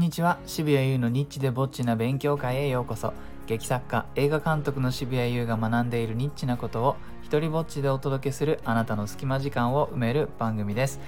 [0.00, 0.38] んにちは。
[0.46, 3.12] 渋谷優のニッチでぼっちな勉強会へようこそ。
[3.46, 11.00] 劇作家映画監督の渋谷優が学んでいるニッチなことを一人ぼっちでお届けするあなたの隙間時間を埋める番組です。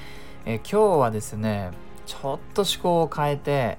[0.45, 1.71] え今日はですね
[2.05, 3.79] ちょっと思考を変えて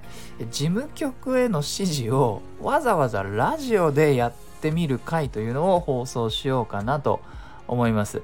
[0.50, 7.20] 事務局への指示をわざわざラジオでやってみる回というのを放送しようかなと
[7.68, 8.22] 思います。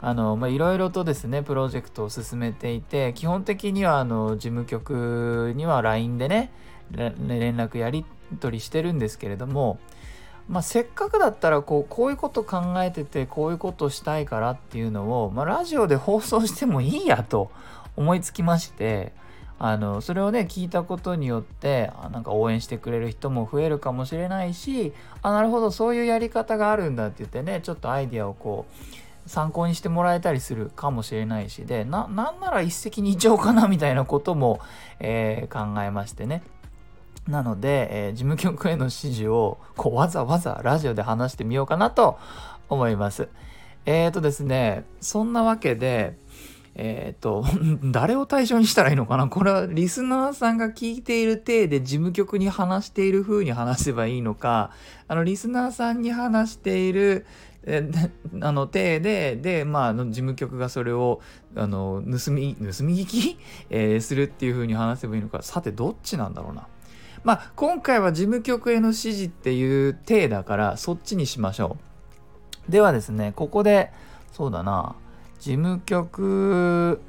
[0.00, 6.52] あのまいろいろとですねプロジェクトを進めていて基本的にはあの事務局には LINE でね
[6.90, 8.04] 連絡やり
[8.40, 9.78] 取りしてるんですけれども、
[10.48, 17.50] まあ、せっかくだったらこうこういうこと考えててこういうことしたいからっていうのを、まあ、ラジオで放送してもいいやと
[17.96, 19.12] 思いつきまして
[19.58, 24.92] あのそれをね聞いたことによってなんか応援してくれる人も増えるかもしれないし
[25.22, 34.60] あなるほどそういうやり方があるんだって言ってねちょっとアイデアをこう参考にしてもらえたりするかもしれないしでななんなら一石二鳥かなみたいなことも、
[35.00, 36.42] えー、考えましてね。
[37.28, 42.18] なので、えー、事務局への指示をこうわざわざラジオで話してみようかなと
[42.68, 43.28] 思います。
[43.84, 46.16] えーとですねそんなわけで
[46.78, 47.44] えっ、ー、と、
[47.90, 49.28] 誰を対象にしたらいいのかな？
[49.28, 54.70] これはリスナーさんが聞いている体で事務局に話している風に話せばいいのか、
[55.08, 57.24] あの、リスナーさんに話している、
[57.66, 57.90] え
[58.40, 61.20] あの体でで、まあ、事務局がそれを
[61.56, 63.38] あの盗み盗み聞き、
[63.70, 66.68] えー、するっていう風に話せばいいのかさてどっちなんだろうな。
[67.24, 71.76] まあ今回は事務局への指示っていう体だからそっちにしましょ
[72.68, 72.70] う。
[72.70, 73.92] ではですねここで
[74.32, 74.94] そうだな
[75.40, 77.00] 事務局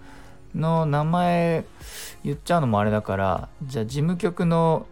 [0.56, 1.66] の名前
[2.24, 4.88] 言っちゃうのもあれだからじゃあ事務局の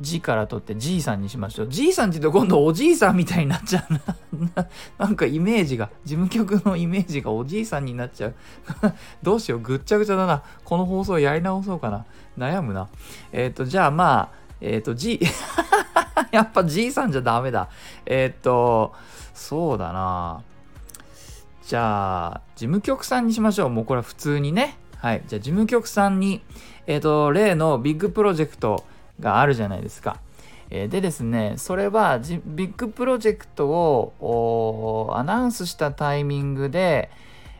[0.00, 1.68] 字から取ってじいさんにしましょう。
[1.68, 3.92] じいさんって言うと今度おじいさんみたいになっちゃう
[4.54, 4.66] な。
[4.98, 8.34] なんかイメージが、事務局のイメージがおじいさんになっちゃう。
[9.22, 10.42] どうしよう、ぐっちゃぐちゃだな。
[10.64, 12.06] この放送やり直そうかな。
[12.38, 12.88] 悩むな。
[13.32, 14.28] えっ、ー、と、じゃあまあ、
[14.60, 15.20] えっ、ー、と、じ、
[16.32, 17.68] やっぱじいさんじゃダメだ。
[18.06, 18.94] えっ、ー、と、
[19.34, 20.42] そうだな。
[21.62, 23.70] じゃあ、事務局さんにしましょう。
[23.70, 24.78] もうこれは普通にね。
[24.96, 25.22] はい。
[25.26, 26.42] じゃあ、事務局さんに、
[26.86, 28.84] えっ、と、例のビッグプロジェクト、
[29.20, 30.18] があるじゃないですか。
[30.70, 37.10] でですね、それはビッグプロジェクトをアナウンスしたタイミングで、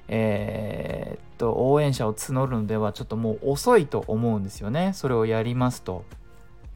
[0.07, 4.93] えー、っと応援者を募るのではちょっともう遅いと思うんですよね。
[4.95, 6.05] それをやりますと。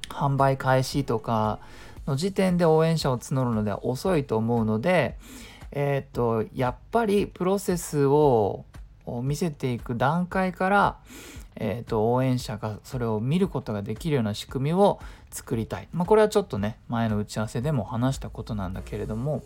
[0.08, 1.60] 販売開始とか
[2.06, 5.16] の時点で応援者を募るのでは遅いと思うので、
[5.72, 8.64] えー、っとやっぱりプロセスを
[9.22, 10.98] 見せていく段階から、
[11.56, 15.00] えーと、応援者がそれを見ることができるような仕組みを
[15.30, 15.88] 作りたい。
[15.92, 19.42] まあ、これはちょっとね前の打ち合わせでも話したことなんだけれども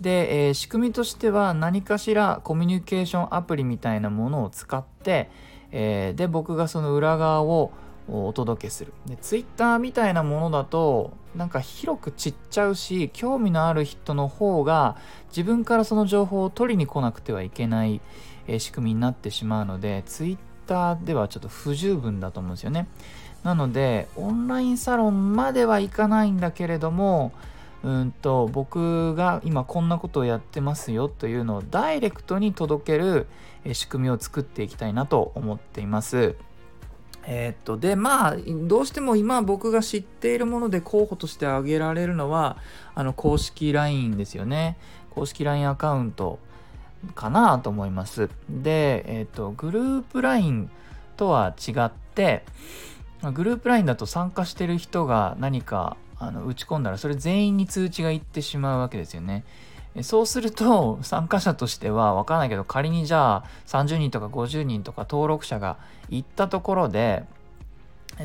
[0.00, 5.30] で、えー、仕組みとしては何かしらコミュニケーションアプリみたいなものを使って、
[5.70, 7.72] えー、で僕がその裏側を
[8.06, 14.96] お届けするで Twitter みたいなものだとなんか広く散っちゃうし興味のある人の方が
[15.28, 18.02] 自分からその情報を取りに来なくてはいけない、
[18.46, 22.88] えー、仕組みになってしまうので Twitter ターではちょっと不十分だと思うんですよね。
[23.42, 27.32] なので、オンラインサロンまではいかないんだけれども、
[27.84, 33.26] うんと僕が今こんなことをやってますよというのをダイレクトに届ける
[33.74, 36.34] 仕組みを作っていきたいなと思っています。
[37.26, 42.58] えー、っとでまあどうしても今僕が知っているもので候補として挙げられるのは
[42.94, 44.76] あの公式 LINE ですよね
[45.10, 46.38] 公式 LINE アカウント
[47.14, 48.28] かなと思います。
[48.48, 50.70] で、えっ、ー、と、グループ LINE
[51.16, 52.44] とは違って、
[53.32, 59.44] グループ LINE だと参加してる人が何かあの打ち込んだらそれ全員に通知がいってしまうわけですよね。
[60.02, 65.76] そうすると参加者としては分からないけど仮にじゃあ30人とか50人とか登録者が
[66.08, 67.24] 行ったところで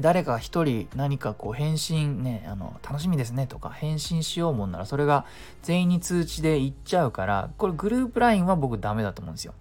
[0.01, 5.25] 誰か一人何かこう返信ね、あの、楽しみですねとか返信しようもんならそれが
[5.63, 9.53] 全員に通知で行っちゃうから、これグループ LINE は僕ダメだと思うんですよ。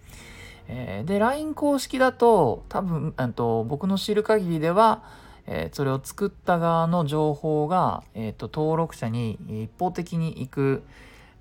[0.68, 5.02] えー、で、LINE 公式だと多分、と僕の知る限りでは、
[5.46, 10.82] えー、それを作った側の情報が、えーと登録者に一方的に行く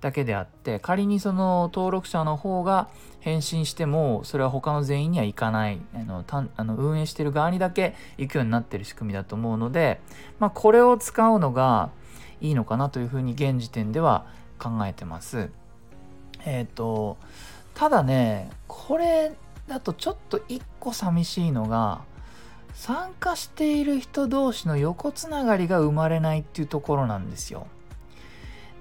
[0.00, 2.88] だけであって仮にその登録者の方が
[3.20, 10.00] 返信してもそれは他の全員には行かないあのたあの運営してる側にだけ行くようになってる仕組みだと思うので、
[10.38, 11.90] まあ、これを使うのが
[12.40, 14.26] いいのかなというふうに現時点では
[14.58, 15.50] 考えてます。
[16.44, 17.16] えっ、ー、と
[17.74, 19.32] ただねこれ
[19.66, 22.02] だとちょっと一個寂しいのが
[22.74, 27.66] 参加している人同士の横つながりが生まれないっていうところなんですよ。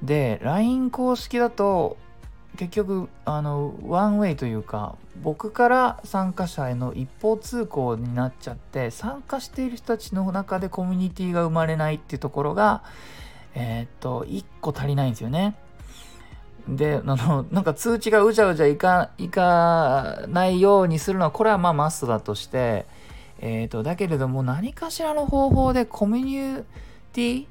[0.04, 1.98] で LINE 公式だと
[2.58, 12.84] 結局あのワンウェイというか僕から参加者への一方通行になっちゃって参加している人たちの中でコミュニティが生まれないっていうところが
[13.54, 15.56] えー、っと1個足りないんですよね。
[16.68, 22.86] であのなんか通知がうじゃうじゃいかいかないようにするのはこれはまあマストだとして、
[23.40, 26.64] えーと、だけれども何かしらの方法でコミュニ
[27.14, 27.46] ティ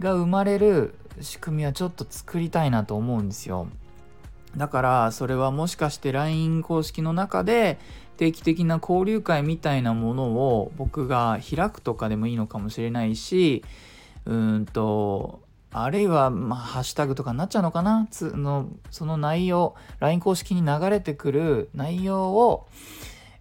[0.00, 3.68] が生まれる仕組みはちょっと作りたいなと思うんですよ。
[4.56, 7.78] だからそれはもしかして LINE 公式の中で
[8.18, 13.64] 定期的な交流会みたいなものを僕が開くとかでもいいのかもしれないし
[14.26, 15.40] うんと
[15.72, 18.06] あるいは、まあ、ハッシュタグとかになっちゃうのかな？
[18.10, 22.68] つのその内容 LINE 公式に流れてくる内容を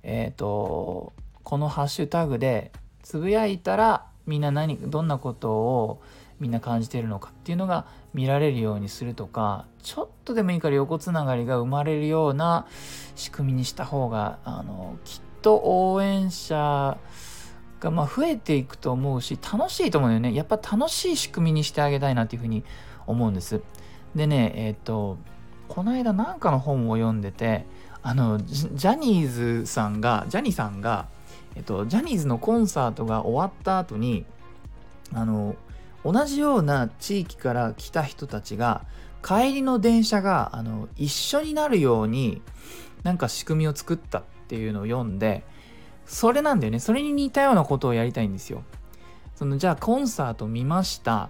[0.04, 1.12] えっ、ー、と
[1.44, 2.72] このハッシュタグで
[3.04, 6.02] つぶやいたらみんな何どんなことを
[6.42, 7.86] みんな感じてるのかっていうのが
[8.16, 12.66] 見られるようにするとかちょっとでもいいから横つながりが生まれるような
[13.16, 16.98] 仕組みにした方があのきっと応援者
[17.80, 20.34] がま増えていくと思うし楽しいと思うよね。
[20.34, 22.64] やっぱ楽しい仕組みにしてあげたいなっていうふうに
[23.06, 23.62] 思うんです。
[24.16, 25.18] でねえっ、ー、と
[25.68, 27.66] この間なんかの本を読んでて
[28.02, 31.08] あのジャニーズさんがジャニーさんが、
[31.56, 34.26] えっと、ジャニーズのコンサートが終わった後に
[35.14, 35.56] あの
[36.04, 38.86] 同じような地域から来た人たちが
[39.24, 42.42] 帰りの電車があの一緒になるように
[43.04, 45.44] なんか仕組みを作ったっていうのを読んで
[46.06, 46.80] それなんだよね。
[46.80, 48.64] それに似たようなことをやりたいんですよ。
[49.36, 51.30] そのじゃあコンサート見ました。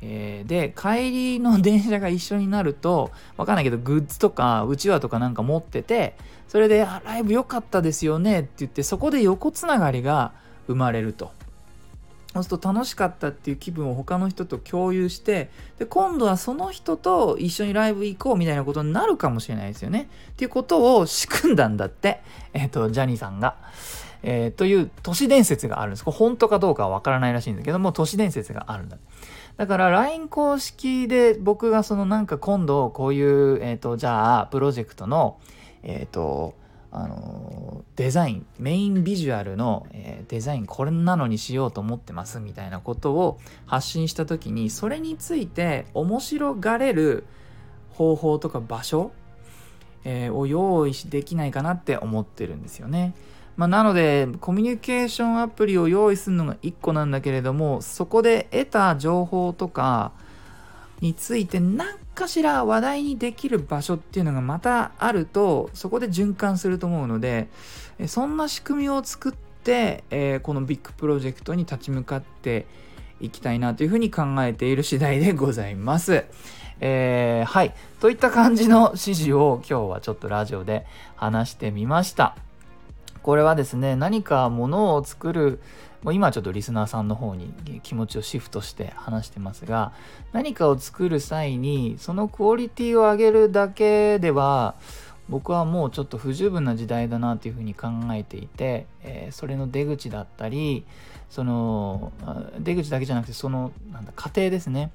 [0.00, 6.16] えー、で帰りの電車が一緒になるとわかんないけどグッズとかうちわとかなんか持ってて
[6.46, 10.32] それで「ライブ良かったですよね」って言ってそこで横つながりが
[10.68, 11.32] 生まれると。
[12.38, 22.20] そうすると楽しかったっていう気分を他の人と共有してで今度はその人と一緒にライブ行こうみたいなことになるかもしれないですよねっていうことを仕組んだんだって
[22.52, 23.56] えっ、ー、とジャニーさんが。
[24.22, 26.04] えー、という都市伝説があるんです。
[26.04, 28.98] これ本当かどうかはわからないらしいんだけども、都市伝説があるんだ。
[29.56, 35.38] だから LINE 公式で僕がそのなんか今度こういう、えっ、ー、と、じゃあプロジェクトの、
[35.82, 36.54] えっ、ー、と、
[36.90, 47.24] あのデザインメインビジュアルの、えー、デザインこれなのにしようと思ってますみたいなことを発信した時にそれについて面白がれる
[47.90, 49.10] 方法とか場所、
[50.04, 53.14] えー、を用意できないかなって思ってるんですよね。
[53.56, 60.12] まあ、なので、コミュニケーションアプリを用意するのが1個なんだけれども、そこで得た情報とか
[61.00, 67.48] について何かしら話題にできる場所っていうのがまたあると、そこで循環すると思うので、
[68.06, 72.66] そんな仕組みを作って、えー、このビッグプロジェクトに立ち向かって
[73.20, 76.24] いきたいなというふうに考えている次第でございます。
[76.80, 77.74] えー、はい。
[78.00, 80.86] といった感じの指示を今日はちょっとラジオで
[81.16, 82.36] 話してみました。
[83.28, 85.60] これはですね何かものを作る
[86.02, 87.52] もう今ちょっとリスナーさんの方に
[87.82, 89.92] 気持ちをシフトして話してますが
[90.32, 94.76] 何かを作る際にそのクオリティを上げるだけでは
[95.28, 100.84] 僕はもうちょっと不十分な時代だなというふうに考えていて、えー、それの出口だったり
[101.28, 102.12] その
[102.58, 104.90] 出口だけじゃなくてそのなんだ過程ですね。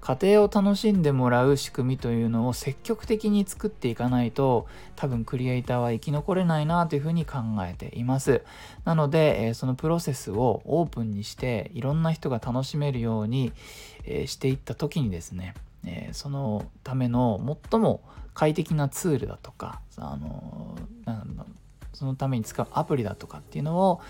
[0.00, 8.42] 家庭を楽しんでもらう仕組みというのを積極的に作っていかないと多分クリエイターは生き残れないなというふうに考えています。
[8.84, 13.52] なので、えそのプロセスをオープンにしていろんな人が楽しめるように、
[14.04, 15.54] えしていった時にですね、
[15.86, 17.40] えそのための
[17.70, 18.02] 最も
[18.34, 20.76] 快適なツールだとかあの
[21.96, 24.02] そのために使うアプリだとかっていうのを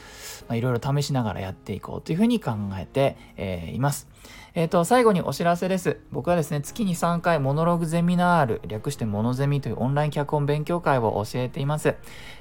[0.50, 4.08] いろいろ試しながらやっていこうというふうに考えて、えー、います。
[4.56, 5.98] えっ、ー、と、最後にお知らせです。
[6.12, 11.94] 僕はですね、月に3回モノログゼミナール、略してモノゼミというオンライン脚本勉強会を教えています。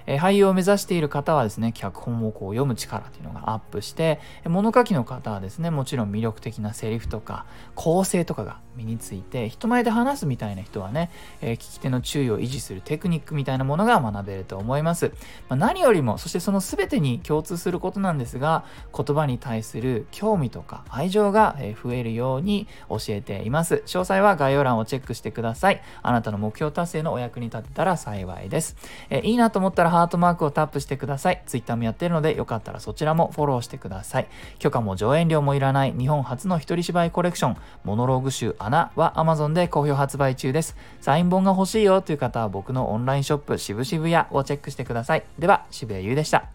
[0.05, 7.45] えー、俳優を目指している方はですね、脚本をこう読む力というのがアップして、物書きの方はですね、もちろん魅力的なセリフとか、
[7.75, 15.11] 構成とかが身について、人前で話すみたいな人はね、えー、聞き手の注意を維持するテクニックみたいなものが学べると思います。
[15.49, 18.63] まあ、何よりも、そしてその全てに共通することなんですが、
[18.95, 23.83] 言葉に対する興味とか愛情が増えるるように教えています。
[23.85, 25.81] 詳細は概要欄をチェックしてください。
[26.01, 28.77] あなたの目標達成のお役に立てたら幸いです。
[29.09, 31.41] えいいなと思ったらハートマークをタップしてください。
[31.45, 34.27] Twitter もやってるのでよかったらそちらもフォローしてください。
[34.59, 40.75] 許可も上演料もいらない日本初の一人芝居コレクション、モノローグ集穴は Amazon で好評発売中です。
[41.01, 45.23] サイン本が欲しいよという方は僕のオンラインショップ渋々屋をチェックしてください。
[45.39, 46.45] では、渋谷優でした。